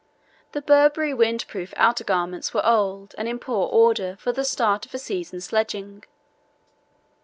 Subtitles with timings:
[0.53, 4.83] The Burberry wind proof outer garments were old and in poor order for the start
[4.87, 6.03] of a season's sledging.